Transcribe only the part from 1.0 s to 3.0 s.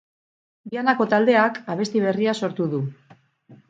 taldeak abesti berria sortu du.